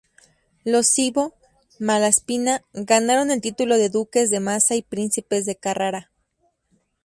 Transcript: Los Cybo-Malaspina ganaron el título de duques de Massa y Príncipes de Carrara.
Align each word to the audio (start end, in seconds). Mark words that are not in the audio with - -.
Los 0.63 0.87
Cybo-Malaspina 0.95 2.65
ganaron 2.73 3.29
el 3.29 3.39
título 3.39 3.77
de 3.77 3.89
duques 3.89 4.31
de 4.31 4.39
Massa 4.39 4.73
y 4.73 4.81
Príncipes 4.81 5.45
de 5.45 5.55
Carrara. 5.57 6.09